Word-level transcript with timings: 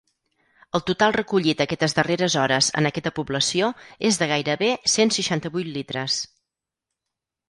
El 0.77 0.83
total 0.85 1.11
recollit 1.15 1.59
aquestes 1.65 1.93
darreres 1.97 2.37
hores 2.43 2.69
en 2.81 2.89
aquesta 2.89 3.11
població 3.19 3.67
és 4.09 4.17
de 4.23 4.29
gairebé 4.31 4.71
cent 4.95 5.13
seixanta-vuit 5.19 5.69
litres. 5.77 6.17